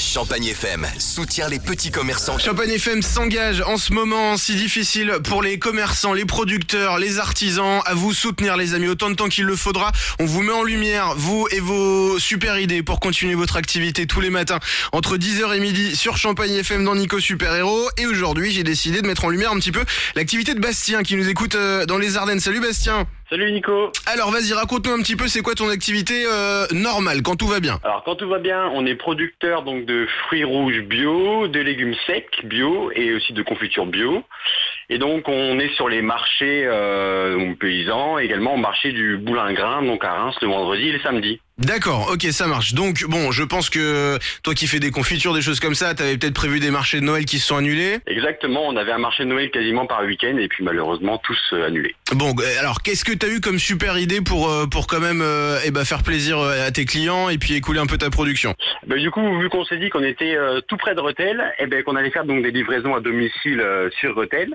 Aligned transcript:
Champagne 0.00 0.46
FM 0.46 0.86
soutient 0.98 1.48
les 1.48 1.58
petits 1.58 1.90
commerçants. 1.90 2.38
Champagne 2.38 2.70
FM 2.70 3.02
s'engage 3.02 3.60
en 3.60 3.76
ce 3.76 3.92
moment 3.92 4.38
si 4.38 4.54
difficile 4.54 5.18
pour 5.24 5.42
les 5.42 5.58
commerçants, 5.58 6.14
les 6.14 6.24
producteurs, 6.24 6.98
les 6.98 7.18
artisans. 7.18 7.82
À 7.84 7.92
vous 7.92 8.14
soutenir 8.14 8.56
les 8.56 8.72
amis, 8.72 8.88
autant 8.88 9.10
de 9.10 9.14
temps 9.14 9.28
qu'il 9.28 9.44
le 9.44 9.56
faudra. 9.56 9.92
On 10.18 10.24
vous 10.24 10.42
met 10.42 10.52
en 10.52 10.62
lumière, 10.62 11.14
vous 11.16 11.46
et 11.50 11.60
vos 11.60 12.18
super 12.18 12.58
idées 12.58 12.82
pour 12.82 12.98
continuer 12.98 13.34
votre 13.34 13.56
activité 13.56 14.06
tous 14.06 14.22
les 14.22 14.30
matins 14.30 14.58
entre 14.92 15.18
10h 15.18 15.54
et 15.54 15.60
midi 15.60 15.94
sur 15.94 16.16
Champagne 16.16 16.54
FM 16.54 16.82
dans 16.82 16.94
Nico 16.94 17.20
Super 17.20 17.54
Héros. 17.54 17.90
Et 17.98 18.06
aujourd'hui, 18.06 18.52
j'ai 18.52 18.64
décidé 18.64 19.02
de 19.02 19.06
mettre 19.06 19.26
en 19.26 19.28
lumière 19.28 19.52
un 19.52 19.58
petit 19.58 19.72
peu 19.72 19.84
l'activité 20.16 20.54
de 20.54 20.60
Bastien 20.60 21.02
qui 21.02 21.14
nous 21.14 21.28
écoute 21.28 21.56
euh, 21.56 21.84
dans 21.84 21.98
les 21.98 22.16
Ardennes. 22.16 22.40
Salut 22.40 22.60
Bastien 22.60 23.06
Salut 23.30 23.52
Nico. 23.52 23.92
Alors 24.06 24.32
vas-y, 24.32 24.52
raconte-nous 24.52 24.92
un 24.92 24.98
petit 25.02 25.14
peu 25.14 25.28
c'est 25.28 25.40
quoi 25.40 25.54
ton 25.54 25.68
activité 25.68 26.24
euh, 26.26 26.66
normale 26.72 27.22
quand 27.22 27.36
tout 27.36 27.46
va 27.46 27.60
bien? 27.60 27.78
Alors 27.84 28.02
quand 28.02 28.16
tout 28.16 28.28
va 28.28 28.40
bien, 28.40 28.68
on 28.74 28.84
est 28.86 28.96
producteur 28.96 29.62
donc 29.62 29.84
de 29.84 30.08
fruits 30.24 30.42
rouges 30.42 30.80
bio, 30.80 31.46
de 31.46 31.60
légumes 31.60 31.94
secs 32.08 32.44
bio 32.44 32.90
et 32.92 33.14
aussi 33.14 33.32
de 33.32 33.42
confitures 33.44 33.86
bio. 33.86 34.24
Et 34.88 34.98
donc 34.98 35.28
on 35.28 35.60
est 35.60 35.72
sur 35.76 35.88
les 35.88 36.02
marchés 36.02 36.64
euh, 36.66 37.54
paysans, 37.54 38.18
également 38.18 38.54
au 38.54 38.56
marché 38.56 38.90
du 38.90 39.16
boulingrin, 39.16 39.82
donc 39.82 40.04
à 40.04 40.12
Reims 40.12 40.34
le 40.42 40.48
vendredi 40.48 40.88
et 40.88 40.92
le 40.92 41.00
samedi. 41.00 41.40
D'accord, 41.60 42.10
ok, 42.10 42.22
ça 42.30 42.46
marche. 42.46 42.72
Donc, 42.72 43.04
bon, 43.04 43.32
je 43.32 43.42
pense 43.42 43.68
que 43.68 44.18
toi 44.42 44.54
qui 44.54 44.66
fais 44.66 44.80
des 44.80 44.90
confitures, 44.90 45.34
des 45.34 45.42
choses 45.42 45.60
comme 45.60 45.74
ça, 45.74 45.94
t'avais 45.94 46.16
peut-être 46.16 46.34
prévu 46.34 46.58
des 46.58 46.70
marchés 46.70 47.00
de 47.00 47.04
Noël 47.04 47.26
qui 47.26 47.38
se 47.38 47.46
sont 47.46 47.56
annulés. 47.56 47.98
Exactement, 48.06 48.66
on 48.66 48.76
avait 48.76 48.92
un 48.92 48.98
marché 48.98 49.24
de 49.24 49.28
Noël 49.28 49.50
quasiment 49.50 49.86
par 49.86 50.02
week-end 50.02 50.38
et 50.38 50.48
puis 50.48 50.64
malheureusement 50.64 51.18
tous 51.18 51.38
euh, 51.52 51.66
annulés. 51.66 51.94
Bon, 52.14 52.34
alors 52.58 52.80
qu'est-ce 52.80 53.04
que 53.04 53.12
t'as 53.12 53.28
eu 53.28 53.40
comme 53.40 53.58
super 53.58 53.98
idée 53.98 54.22
pour 54.22 54.50
euh, 54.50 54.66
pour 54.66 54.86
quand 54.86 55.00
même 55.00 55.20
euh, 55.22 55.58
eh 55.64 55.70
ben, 55.70 55.84
faire 55.84 56.02
plaisir 56.02 56.38
euh, 56.38 56.66
à 56.66 56.70
tes 56.70 56.86
clients 56.86 57.28
et 57.28 57.36
puis 57.36 57.54
écouler 57.54 57.78
un 57.78 57.86
peu 57.86 57.98
ta 57.98 58.08
production? 58.08 58.54
Ben, 58.86 58.98
du 58.98 59.10
coup, 59.10 59.38
vu 59.38 59.50
qu'on 59.50 59.64
s'est 59.66 59.78
dit 59.78 59.90
qu'on 59.90 60.02
était 60.02 60.36
euh, 60.36 60.60
tout 60.66 60.78
près 60.78 60.94
de 60.94 61.00
Rethel, 61.00 61.42
et 61.58 61.66
ben 61.66 61.82
qu'on 61.82 61.94
allait 61.96 62.10
faire 62.10 62.24
donc 62.24 62.42
des 62.42 62.52
livraisons 62.52 62.94
à 62.94 63.00
domicile 63.00 63.60
euh, 63.60 63.90
sur 64.00 64.16
Rethel, 64.16 64.54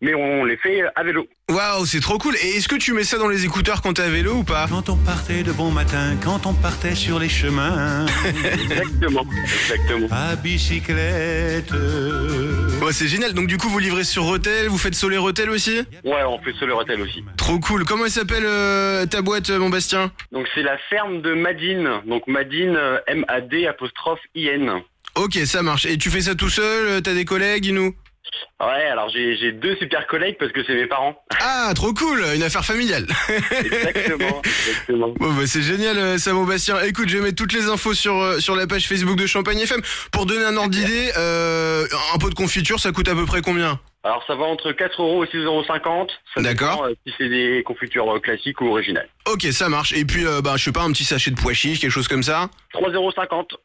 mais 0.00 0.14
on 0.14 0.44
les 0.44 0.56
fait 0.56 0.82
euh, 0.82 0.88
à 0.94 1.02
vélo. 1.02 1.26
Waouh, 1.50 1.86
c'est 1.86 2.00
trop 2.00 2.18
cool. 2.18 2.36
Et 2.36 2.56
est-ce 2.56 2.68
que 2.68 2.76
tu 2.76 2.92
mets 2.92 3.04
ça 3.04 3.18
dans 3.18 3.28
les 3.28 3.44
écouteurs 3.44 3.80
quand 3.82 3.94
t'es 3.94 4.02
à 4.02 4.08
vélo 4.08 4.34
ou 4.34 4.44
pas? 4.44 4.66
Quand 4.68 4.88
on 4.90 4.96
partait 4.96 5.42
de 5.42 5.52
bon 5.52 5.70
matin, 5.70 6.16
quand 6.22 6.46
on 6.46 6.52
partait 6.54 6.94
sur 6.94 7.18
les 7.18 7.28
chemins, 7.28 8.06
Exactement, 8.52 9.24
exactement. 9.44 10.08
à 10.10 10.36
bicyclette. 10.36 11.72
Ouais, 12.82 12.92
c'est 12.92 13.08
génial. 13.08 13.32
Donc 13.32 13.46
du 13.48 13.56
coup, 13.58 13.68
vous 13.68 13.78
livrez 13.78 14.04
sur 14.04 14.24
Rotel, 14.24 14.68
vous 14.68 14.78
faites 14.78 14.94
Soler 14.94 15.16
Rotel 15.16 15.50
aussi? 15.50 15.80
Ouais, 16.04 16.22
on 16.28 16.38
fait 16.40 16.52
sur 16.52 16.66
le 16.66 16.74
Rethel 16.74 17.00
aussi. 17.00 17.24
Trop 17.36 17.58
cool. 17.58 17.84
Comment 17.84 18.04
elle 18.04 18.10
s'appelle 18.10 18.44
euh, 18.46 19.06
ta 19.06 19.22
boîte, 19.22 19.50
euh, 19.50 19.58
mon 19.58 19.68
Bastien? 19.68 20.12
Donc 20.32 20.46
c'est 20.54 20.62
la 20.62 20.78
ferme 20.90 21.20
de 21.22 21.34
Madine, 21.34 21.88
donc 22.06 22.26
Madine 22.26 22.76
euh, 22.76 22.98
M-A-D 23.08 23.66
apostrophe 23.66 24.20
I-N. 24.34 24.70
Ok, 25.16 25.34
ça 25.46 25.62
marche. 25.62 25.86
Et 25.86 25.98
tu 25.98 26.10
fais 26.10 26.20
ça 26.20 26.34
tout 26.36 26.50
seul 26.50 27.02
T'as 27.02 27.14
des 27.14 27.24
collègues, 27.24 27.72
nous 27.72 27.94
Ouais, 28.60 28.86
alors 28.86 29.08
j'ai 29.10 29.52
deux 29.52 29.76
super 29.76 30.06
collègues 30.06 30.36
parce 30.38 30.52
que 30.52 30.64
c'est 30.64 30.74
mes 30.74 30.86
parents. 30.86 31.16
Ah, 31.40 31.72
trop 31.74 31.92
cool. 31.94 32.24
Une 32.34 32.42
affaire 32.42 32.64
familiale. 32.64 33.06
Exactement, 33.64 34.42
exactement. 34.44 35.08
Bon 35.18 35.32
bah 35.32 35.46
c'est 35.46 35.62
génial 35.62 35.96
euh, 35.98 36.18
ça 36.18 36.32
mon 36.32 36.44
Bastien. 36.44 36.80
Écoute, 36.82 37.08
je 37.08 37.16
vais 37.18 37.22
mettre 37.22 37.36
toutes 37.36 37.52
les 37.52 37.68
infos 37.68 37.94
sur 37.94 38.16
euh, 38.20 38.40
sur 38.40 38.56
la 38.56 38.66
page 38.66 38.86
Facebook 38.88 39.16
de 39.16 39.26
Champagne 39.26 39.58
FM 39.60 39.80
pour 40.12 40.26
donner 40.26 40.44
un 40.44 40.56
ordre 40.56 40.70
d'idée. 40.70 41.10
euh, 41.16 41.86
un 42.14 42.18
pot 42.18 42.30
de 42.30 42.34
confiture, 42.34 42.80
ça 42.80 42.90
coûte 42.92 43.08
à 43.08 43.14
peu 43.14 43.24
près 43.26 43.40
combien? 43.42 43.78
Alors 44.04 44.24
ça 44.26 44.34
va 44.34 44.44
entre 44.44 44.72
4 44.72 45.02
euros 45.02 45.24
et 45.24 45.28
6,50 45.28 45.44
euros. 45.44 46.06
D'accord. 46.38 46.84
euh, 46.84 46.94
Si 47.06 47.12
c'est 47.18 47.28
des 47.28 47.62
confitures 47.64 48.20
classiques 48.22 48.60
ou 48.60 48.68
originales. 48.68 49.08
Ok, 49.30 49.46
ça 49.52 49.68
marche. 49.68 49.92
Et 49.92 50.06
puis 50.06 50.26
euh, 50.26 50.40
bah 50.40 50.54
je 50.56 50.64
sais 50.64 50.72
pas 50.72 50.82
un 50.82 50.90
petit 50.90 51.04
sachet 51.04 51.30
de 51.30 51.36
pois 51.36 51.52
chiches, 51.52 51.80
quelque 51.80 51.90
chose 51.90 52.08
comme 52.08 52.22
ça. 52.22 52.48
3,50 52.74 52.94
euros. 52.94 53.12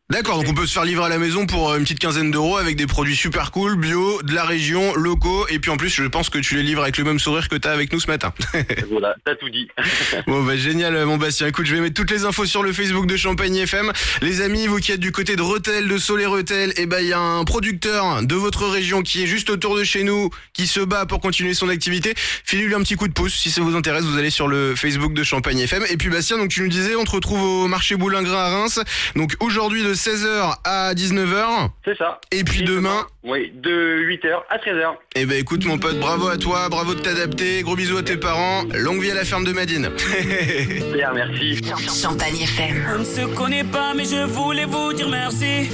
D'accord, 0.10 0.38
donc 0.38 0.48
on 0.50 0.54
peut 0.54 0.66
se 0.66 0.74
faire 0.74 0.84
livrer 0.84 1.06
à 1.06 1.10
la 1.10 1.18
maison 1.18 1.46
pour 1.46 1.72
euh, 1.72 1.78
une 1.78 1.84
petite 1.84 2.00
quinzaine 2.00 2.32
d'euros 2.32 2.58
avec 2.58 2.76
des 2.76 2.88
produits 2.88 3.16
super 3.16 3.52
cool, 3.52 3.78
bio, 3.78 4.22
de 4.24 4.34
la 4.34 4.44
région, 4.44 4.94
locaux. 4.96 5.46
Et 5.50 5.60
puis 5.60 5.72
en 5.72 5.78
plus, 5.78 5.90
je 5.90 6.04
pense 6.04 6.30
que 6.30 6.38
tu 6.38 6.56
les 6.56 6.64
livres 6.64 6.82
avec 6.82 6.98
le 6.98 7.06
même 7.06 7.20
sourire 7.20 7.48
que 7.48 7.56
t'as 7.56 7.72
avec 7.72 7.94
nous 7.94 8.00
ce 8.00 8.08
matin. 8.08 8.34
voilà, 8.92 9.16
t'as 9.26 9.36
tout 9.36 9.50
dit. 9.50 9.68
Bon 10.28 10.44
bah 10.44 10.56
génial 10.56 11.06
mon 11.06 11.18
Bastien. 11.18 11.48
Écoute, 11.48 11.66
je 11.66 11.76
vais 11.76 11.82
mettre 11.82 11.96
toutes 11.96 12.12
les 12.12 12.26
infos 12.26 12.46
sur 12.46 12.64
le 12.64 12.72
Facebook 12.72 13.06
de 13.06 13.16
Champagne 13.16 13.56
FM. 13.56 13.92
Les 14.22 14.42
amis, 14.42 14.68
vous 14.68 14.78
qui 14.78 14.92
êtes 14.92 15.00
du 15.00 15.12
côté 15.12 15.36
de 15.36 15.42
Rotel, 15.42 15.88
de 15.88 15.98
Soler 15.98 16.26
Rotel, 16.26 16.74
et 16.78 16.86
ben 16.86 17.00
il 17.00 17.08
y 17.08 17.14
a 17.14 17.20
un 17.20 17.44
producteur 17.44 18.24
de 18.24 18.36
votre 18.36 18.68
région 18.68 19.02
qui 19.02 19.24
est 19.24 19.28
juste 19.28 19.50
autour 19.50 19.78
de 19.78 19.84
chez 19.84 20.04
nous, 20.04 20.30
qui 20.54 20.68
se 20.68 20.80
bat 20.80 21.06
pour 21.06 21.20
continuer 21.20 21.54
son 21.54 21.70
activité. 21.70 22.14
Filez-lui 22.16 22.76
un 22.76 22.82
petit 22.82 22.96
coup 22.96 23.08
de 23.08 23.14
pouce 23.14 23.34
si 23.34 23.50
ça 23.52 23.62
vous 23.62 23.76
intéresse. 23.76 24.04
Vous 24.04 24.18
allez 24.18 24.30
sur 24.30 24.48
le 24.48 24.76
Facebook 24.76 25.14
de 25.14 25.24
Champagne 25.24 25.53
FM. 25.60 25.84
Et 25.90 25.98
puis 25.98 26.10
Bastien, 26.10 26.38
donc 26.38 26.50
tu 26.50 26.62
nous 26.62 26.68
disais, 26.70 26.96
on 26.96 27.04
te 27.04 27.12
retrouve 27.12 27.42
au 27.42 27.68
marché 27.68 27.96
Boulingrin 27.96 28.38
à 28.38 28.50
Reims. 28.50 28.80
Donc 29.16 29.34
aujourd'hui 29.40 29.84
de 29.84 29.94
16h 29.94 30.56
à 30.64 30.94
19h. 30.94 31.70
C'est 31.86 31.98
ça. 31.98 32.20
Et 32.32 32.44
puis 32.44 32.64
demain, 32.64 33.06
Oui, 33.24 33.52
de 33.56 34.00
8h 34.00 34.44
à 34.50 34.58
13h. 34.58 34.94
eh 35.16 35.26
ben 35.26 35.38
écoute 35.40 35.66
mon 35.66 35.78
pote, 35.78 36.00
bravo 36.00 36.28
à 36.28 36.38
toi, 36.38 36.70
bravo 36.70 36.94
de 36.96 37.00
t'adapter, 37.02 37.62
gros 37.64 37.76
bisous 37.76 37.98
à 37.98 38.04
tes 38.04 38.18
parents, 38.18 38.64
longue 38.74 39.02
vie 39.02 39.12
à 39.12 39.16
la 39.16 39.26
ferme 39.26 39.44
de 39.46 39.52
Madine. 39.54 39.90
Super, 39.98 41.14
merci. 41.14 41.62
Champagne 42.02 42.42
FM. 42.42 42.86
On 42.96 43.00
ne 43.00 43.04
se 43.06 43.36
connaît 43.36 43.64
pas, 43.64 43.94
mais 43.96 44.06
je 44.06 44.24
voulais 44.26 44.66
vous 44.66 44.94
dire 44.94 45.10
merci. 45.10 45.70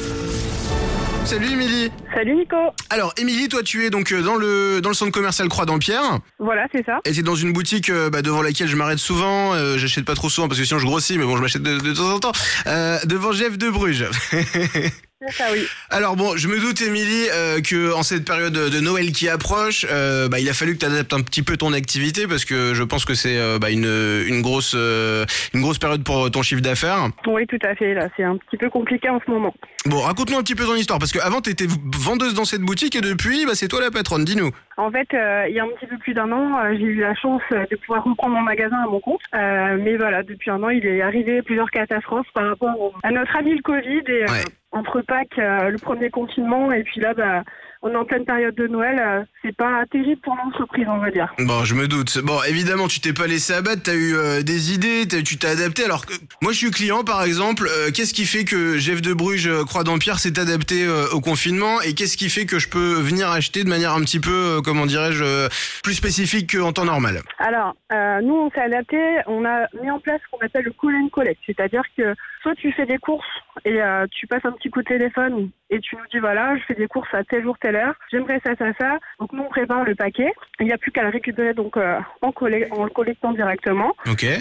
Salut 1.29 1.51
Émilie. 1.51 1.91
Salut 2.11 2.33
Nico. 2.35 2.55
Alors 2.89 3.13
Émilie, 3.15 3.49
toi 3.49 3.61
tu 3.61 3.85
es 3.85 3.91
donc 3.91 4.11
euh, 4.11 4.23
dans 4.23 4.35
le 4.35 4.81
dans 4.81 4.89
le 4.89 4.95
centre 4.95 5.11
commercial 5.11 5.47
Croix 5.47 5.65
d'Ampierre 5.67 6.17
Voilà, 6.39 6.65
c'est 6.71 6.83
ça. 6.83 7.01
et 7.05 7.13
c'est 7.13 7.21
dans 7.21 7.35
une 7.35 7.53
boutique 7.53 7.91
euh, 7.91 8.09
bah, 8.09 8.23
devant 8.23 8.41
laquelle 8.41 8.67
je 8.67 8.75
m'arrête 8.75 8.97
souvent. 8.97 9.53
Euh, 9.53 9.77
J'achète 9.77 10.05
pas 10.05 10.15
trop 10.15 10.27
souvent 10.29 10.47
parce 10.47 10.59
que 10.59 10.65
sinon 10.65 10.79
je 10.79 10.85
grossis, 10.87 11.19
mais 11.19 11.25
bon 11.25 11.37
je 11.37 11.41
m'achète 11.43 11.61
de, 11.61 11.77
de 11.77 11.93
temps 11.93 12.09
en 12.15 12.19
temps. 12.19 12.31
Euh, 12.65 12.97
devant 13.05 13.31
Jeff 13.31 13.59
de 13.59 13.69
Bruges. 13.69 14.05
C'est 15.21 15.33
ça, 15.33 15.51
oui. 15.51 15.67
Alors 15.89 16.15
bon, 16.15 16.37
je 16.37 16.47
me 16.47 16.57
doute 16.61 16.81
Émilie 16.81 17.27
euh, 17.33 17.59
que 17.59 17.93
en 17.93 18.03
cette 18.03 18.23
période 18.23 18.53
de 18.53 18.79
Noël 18.79 19.11
qui 19.11 19.27
approche, 19.27 19.85
euh, 19.91 20.29
bah, 20.29 20.39
il 20.39 20.47
a 20.47 20.53
fallu 20.53 20.75
que 20.75 20.79
tu 20.79 20.85
adaptes 20.85 21.11
un 21.11 21.19
petit 21.19 21.43
peu 21.43 21.57
ton 21.57 21.73
activité 21.73 22.25
parce 22.25 22.45
que 22.45 22.73
je 22.73 22.83
pense 22.83 23.03
que 23.03 23.13
c'est 23.15 23.37
euh, 23.37 23.59
bah, 23.59 23.69
une 23.69 23.83
une 23.83 24.41
grosse 24.41 24.75
euh, 24.77 25.25
une 25.53 25.59
grosse 25.59 25.77
période 25.77 26.05
pour 26.05 26.31
ton 26.31 26.41
chiffre 26.41 26.61
d'affaires. 26.61 27.09
Oui, 27.27 27.45
tout 27.47 27.59
à 27.63 27.75
fait. 27.75 27.93
Là, 27.95 28.07
c'est 28.15 28.23
un 28.23 28.37
petit 28.37 28.55
peu 28.55 28.69
compliqué 28.69 29.09
en 29.09 29.19
ce 29.25 29.29
moment. 29.29 29.53
Bon, 29.85 29.99
raconte-nous 29.99 30.37
un 30.37 30.43
petit 30.43 30.55
peu 30.55 30.63
ton 30.63 30.75
histoire 30.75 30.99
parce 30.99 31.11
que 31.11 31.19
avant 31.19 31.41
tu 31.41 31.49
étais 31.49 31.67
vendeuse 31.97 32.33
dans 32.33 32.45
cette 32.45 32.61
boutique 32.61 32.95
et 32.95 33.01
depuis 33.01 33.45
bah, 33.45 33.55
c'est 33.55 33.67
toi 33.67 33.81
la 33.81 33.91
patronne. 33.91 34.23
Dis-nous. 34.23 34.51
En 34.79 34.91
fait, 34.91 35.13
euh, 35.13 35.45
il 35.49 35.55
y 35.55 35.59
a 35.59 35.63
un 35.65 35.67
petit 35.67 35.87
peu 35.87 35.97
plus 35.97 36.13
d'un 36.13 36.31
an, 36.31 36.57
euh, 36.57 36.71
j'ai 36.73 36.83
eu 36.85 36.95
la 37.01 37.13
chance 37.13 37.41
euh, 37.51 37.65
de 37.69 37.75
pouvoir 37.75 38.03
reprendre 38.03 38.35
mon 38.35 38.41
magasin 38.41 38.77
à 38.81 38.87
mon 38.87 39.01
compte. 39.01 39.19
Euh, 39.35 39.77
mais 39.79 39.97
voilà, 39.97 40.23
depuis 40.23 40.49
un 40.49 40.63
an, 40.63 40.69
il 40.69 40.85
est 40.85 41.01
arrivé 41.01 41.41
plusieurs 41.41 41.69
catastrophes 41.69 42.31
par 42.33 42.47
rapport 42.47 42.79
au- 42.79 42.93
à 43.03 43.11
notre 43.11 43.35
ami 43.35 43.55
le 43.55 43.61
Covid 43.61 44.03
et 44.07 44.23
Ouais. 44.23 44.45
entre 44.71 45.01
Pâques, 45.01 45.35
le 45.37 45.77
premier 45.79 46.09
confinement 46.09 46.71
et 46.71 46.83
puis 46.83 47.01
là, 47.01 47.13
bah, 47.13 47.43
on 47.81 47.91
est 47.91 47.95
en 47.95 48.05
pleine 48.05 48.25
période 48.25 48.55
de 48.55 48.67
Noël. 48.67 48.99
euh, 48.99 49.23
c'est 49.41 49.55
pas 49.55 49.83
terrible 49.91 50.19
pour 50.21 50.35
l'entreprise, 50.35 50.85
on 50.89 50.97
va 50.97 51.11
dire. 51.11 51.33
Bon, 51.39 51.63
je 51.63 51.75
me 51.75 51.87
doute. 51.87 52.17
Bon, 52.23 52.37
évidemment, 52.47 52.87
tu 52.87 52.99
t'es 52.99 53.13
pas 53.13 53.27
laissé 53.27 53.53
abattre, 53.53 53.83
t'as 53.83 53.93
eu 53.95 54.15
euh, 54.15 54.41
des 54.41 54.73
idées, 54.73 55.07
tu 55.23 55.37
t'es 55.37 55.47
adapté. 55.47 55.85
Alors 55.85 56.05
que 56.05 56.13
moi, 56.41 56.51
je 56.51 56.57
suis 56.57 56.71
client, 56.71 57.03
par 57.03 57.23
exemple. 57.23 57.67
euh, 57.69 57.91
qu'est-ce 57.91 58.13
qui 58.13 58.25
fait 58.25 58.43
que 58.43 58.77
Jeff 58.77 59.01
de 59.01 59.13
Bruges, 59.13 59.47
euh, 59.47 59.63
Croix 59.63 59.83
d'Empire, 59.83 60.19
s'est 60.19 60.37
adapté 60.39 60.85
euh, 60.85 61.07
au 61.13 61.21
confinement? 61.21 61.79
Et 61.81 61.93
qu'est-ce 61.93 62.17
qui 62.17 62.29
fait 62.29 62.45
que 62.45 62.59
je 62.59 62.67
peux 62.69 62.95
venir 62.95 63.29
acheter 63.31 63.63
de 63.63 63.69
manière 63.69 63.93
un 63.93 64.01
petit 64.01 64.19
peu, 64.19 64.57
euh, 64.57 64.61
comment 64.61 64.85
dirais-je, 64.85 65.23
euh, 65.23 65.47
plus 65.83 65.93
spécifique 65.93 66.55
qu'en 66.57 66.73
temps 66.73 66.85
normal? 66.85 67.21
Alors, 67.39 67.75
euh, 67.93 68.19
nous, 68.21 68.35
on 68.35 68.51
s'est 68.51 68.61
adapté. 68.61 68.97
On 69.27 69.45
a 69.45 69.67
mis 69.81 69.89
en 69.89 69.99
place 69.99 70.19
ce 70.25 70.29
qu'on 70.37 70.45
appelle 70.45 70.65
le 70.65 70.73
call 70.81 70.95
and 70.95 71.09
collect. 71.09 71.39
C'est-à-dire 71.45 71.83
que 71.97 72.13
soit 72.43 72.55
tu 72.55 72.71
fais 72.73 72.85
des 72.85 72.97
courses 72.97 73.25
et 73.65 73.81
euh, 73.81 74.05
tu 74.11 74.27
passes 74.27 74.45
un 74.45 74.51
petit 74.51 74.69
coup 74.69 74.81
de 74.81 74.87
téléphone 74.87 75.49
et 75.69 75.79
tu 75.79 75.95
nous 75.95 76.03
dis, 76.11 76.19
voilà, 76.19 76.57
je 76.57 76.63
fais 76.63 76.75
des 76.75 76.87
courses 76.87 77.13
à 77.13 77.23
tel 77.23 77.43
jour, 77.43 77.57
telle 77.59 77.75
heure. 77.75 77.93
J'aimerais 78.11 78.39
ça, 78.45 78.55
ça, 78.57 78.65
ça. 78.79 78.97
Donc, 79.19 79.33
nous, 79.33 79.43
on 79.43 79.49
prépare 79.49 79.83
le 79.83 79.95
paquet. 79.95 80.31
Il 80.59 80.65
n'y 80.67 80.73
a 80.73 80.77
plus 80.77 80.91
qu'à 80.91 81.03
le 81.03 81.09
récupérer 81.09 81.53
donc 81.53 81.77
euh, 81.77 81.99
en, 82.21 82.29
en 82.29 82.83
le 82.85 82.89
collectant 82.89 83.33
directement. 83.33 83.93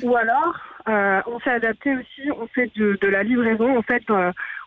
Ou 0.03 0.17
alors, 0.17 0.57
euh, 0.89 1.21
on 1.27 1.39
s'est 1.41 1.51
adapté 1.51 1.95
aussi. 1.95 2.31
On 2.33 2.47
fait 2.49 2.71
de, 2.77 2.99
de 3.01 3.09
la 3.09 3.23
livraison, 3.23 3.77
en 3.77 3.83
fait, 3.83 4.03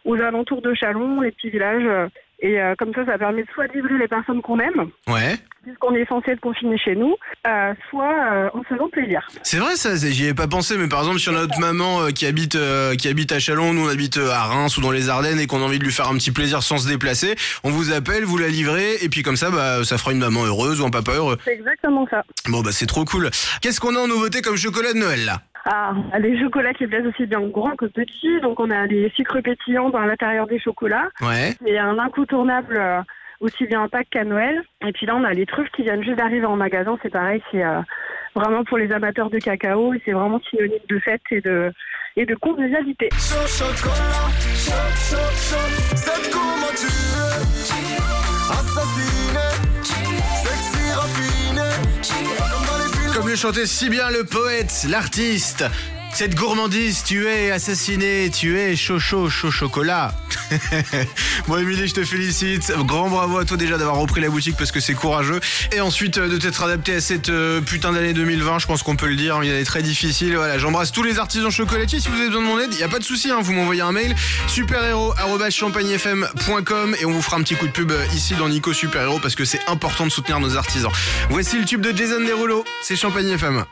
aux 0.06 0.16
alentours 0.22 0.62
de 0.62 0.74
Chalon, 0.74 1.22
les 1.22 1.32
petits 1.32 1.50
villages. 1.50 2.10
et 2.40 2.58
comme 2.78 2.94
ça, 2.94 3.06
ça 3.06 3.18
permet 3.18 3.46
soit 3.54 3.68
de 3.68 3.74
livrer 3.74 3.98
les 3.98 4.08
personnes 4.08 4.42
qu'on 4.42 4.60
aime, 4.60 4.90
Ouais. 5.08 5.36
Puisqu'on 5.64 5.94
est 5.96 6.08
censé 6.08 6.32
être 6.32 6.40
confiné 6.40 6.78
chez 6.78 6.96
nous, 6.96 7.16
euh, 7.48 7.74
soit 7.90 8.14
euh, 8.32 8.50
en 8.54 8.64
faisant 8.64 8.90
plaisir. 8.90 9.28
C'est 9.44 9.58
vrai 9.58 9.76
ça, 9.76 9.96
j'y 9.96 10.28
ai 10.28 10.34
pas 10.34 10.48
pensé, 10.48 10.78
mais 10.78 10.88
par 10.88 11.00
exemple, 11.00 11.20
si 11.20 11.30
on 11.30 11.36
a 11.36 11.42
notre 11.42 11.60
maman 11.60 12.02
euh, 12.02 12.10
qui 12.10 12.26
habite 12.26 12.56
euh, 12.56 12.96
qui 12.96 13.08
habite 13.08 13.32
à 13.32 13.40
Chalon, 13.40 13.74
nous 13.74 13.86
on 13.86 13.90
habite 13.90 14.18
à 14.18 14.44
Reims 14.44 14.78
ou 14.78 14.82
dans 14.82 14.92
les 14.92 15.10
Ardennes 15.10 15.40
et 15.40 15.48
qu'on 15.48 15.62
a 15.62 15.66
envie 15.66 15.80
de 15.80 15.84
lui 15.84 15.92
faire 15.92 16.10
un 16.10 16.16
petit 16.16 16.32
plaisir 16.32 16.64
sans 16.64 16.78
se 16.78 16.88
déplacer, 16.88 17.36
on 17.64 17.70
vous 17.70 17.94
appelle, 17.94 18.24
vous 18.24 18.38
la 18.38 18.48
livrez 18.48 18.96
et 19.02 19.10
puis 19.10 19.24
comme 19.24 19.36
ça, 19.36 19.52
bah 19.52 19.84
ça 19.84 19.98
fera 19.98 20.12
une 20.12 20.20
maman 20.20 20.46
heureuse 20.46 20.82
ou 20.82 20.86
un 20.86 20.90
papa 20.90 21.12
heureux. 21.14 21.38
C'est 21.46 21.54
exactement 21.54 22.08
ça. 22.10 22.24
Bon 22.48 22.62
bah 22.62 22.72
c'est 22.72 22.88
trop 22.88 23.06
cool. 23.06 23.30
Qu'est-ce 23.62 23.80
qu'on 23.80 23.96
a 23.96 24.00
en 24.00 24.08
nouveauté 24.08 24.42
comme 24.42 24.58
chocolat 24.58 24.94
de 24.94 25.00
Noël 25.00 25.26
là? 25.26 25.42
Ah, 25.66 25.94
les 26.20 26.40
chocolats 26.42 26.74
qui 26.74 26.88
plaisent 26.88 27.06
aussi 27.06 27.28
bien 27.28 27.40
grands 27.42 27.76
que 27.76 27.86
petits. 27.86 28.42
Donc, 28.42 28.60
on 28.60 28.72
a 28.72 28.88
des 28.88 29.12
sucres 29.16 29.44
pétillants 29.44 29.92
dans 29.92 30.00
l'intérieur 30.00 30.48
des 30.48 30.60
chocolats. 30.60 31.10
Ouais. 31.22 31.56
C'est 31.64 31.78
un 31.78 32.00
incontournable 32.00 32.82
aussi 33.42 33.66
bien 33.66 33.82
un 33.82 33.90
Pâques 33.90 34.08
qu'à 34.12 34.24
Noël. 34.24 34.64
Et 34.88 34.92
puis 34.94 35.06
là, 35.06 35.16
on 35.16 35.24
a 35.24 35.34
les 35.34 35.46
truffes 35.46 35.70
qui 35.76 35.82
viennent 35.82 36.04
juste 36.04 36.18
d'arriver 36.18 36.46
en 36.46 36.56
magasin. 36.56 36.98
C'est 37.02 37.10
pareil, 37.10 37.42
c'est 37.52 37.64
euh, 37.64 37.82
vraiment 38.36 38.64
pour 38.64 38.78
les 38.78 38.92
amateurs 38.92 39.30
de 39.30 39.40
cacao. 39.40 39.94
et 39.94 40.02
C'est 40.06 40.12
vraiment 40.12 40.40
synonyme 40.50 40.80
de 40.88 41.00
fête 41.00 41.22
et 41.32 41.42
de, 41.42 41.72
et 42.16 42.26
de 42.26 42.36
convivialité. 42.36 43.10
Comme 53.14 53.28
le 53.28 53.36
chantait 53.36 53.66
si 53.66 53.90
bien 53.90 54.10
le 54.10 54.24
poète, 54.24 54.86
l'artiste, 54.90 55.66
cette 56.22 56.36
gourmandise, 56.36 57.02
tu 57.04 57.28
es 57.28 57.50
assassiné, 57.50 58.30
tu 58.30 58.60
es 58.60 58.76
chaud 58.76 59.00
chaud 59.00 59.28
chocolat. 59.28 60.14
bon 61.48 61.58
Émilie, 61.58 61.88
je 61.88 61.96
te 61.96 62.06
félicite. 62.06 62.72
Grand 62.86 63.10
bravo 63.10 63.40
à 63.40 63.46
toi 63.46 63.58
déjà 63.58 63.80
d'avoir 63.80 63.96
repris 63.96 64.22
la 64.22 64.30
boutique 64.30 64.56
parce 64.56 64.72
que 64.72 64.80
c'est 64.80 64.94
courageux. 64.94 65.40
Et 65.72 65.82
ensuite 65.82 66.20
euh, 66.20 66.30
de 66.30 66.38
t'être 66.38 66.62
adapté 66.62 66.94
à 66.94 67.02
cette 67.02 67.30
euh, 67.30 67.60
putain 67.60 67.92
d'année 67.92 68.14
2020, 68.14 68.60
je 68.60 68.68
pense 68.68 68.84
qu'on 68.84 68.96
peut 68.96 69.08
le 69.08 69.16
dire. 69.16 69.40
Il 69.42 69.50
est 69.50 69.64
très 69.64 69.82
difficile. 69.82 70.36
Voilà, 70.36 70.60
j'embrasse 70.60 70.92
tous 70.92 71.02
les 71.02 71.18
artisans 71.18 71.50
chocolatiers. 71.50 72.00
Si 72.00 72.08
vous 72.08 72.20
avez 72.20 72.28
besoin 72.28 72.44
de 72.44 72.48
mon 72.48 72.60
aide, 72.60 72.70
il 72.72 72.80
y 72.80 72.84
a 72.84 72.88
pas 72.88 73.00
de 73.00 73.04
souci. 73.04 73.32
Hein, 73.32 73.40
vous 73.42 73.54
m'envoyez 73.54 73.82
un 73.82 73.92
mail 73.92 74.16
superhéros@champagnefm.com 74.46 76.98
et 77.02 77.06
on 77.06 77.14
vous 77.14 77.22
fera 77.24 77.38
un 77.38 77.42
petit 77.42 77.56
coup 77.56 77.66
de 77.66 77.72
pub 77.72 77.90
euh, 77.90 78.06
ici 78.14 78.36
dans 78.36 78.48
Nico 78.48 78.74
Super 78.74 79.02
Héros 79.02 79.18
parce 79.18 79.34
que 79.34 79.44
c'est 79.44 79.68
important 79.68 80.06
de 80.06 80.12
soutenir 80.12 80.40
nos 80.40 80.56
artisans. 80.56 80.92
Voici 81.32 81.58
le 81.58 81.66
tube 81.66 81.82
de 81.82 81.98
Jason 81.98 82.24
Derulo. 82.24 82.64
C'est 82.84 82.96
Champagne 82.96 83.30
FM. 83.30 83.66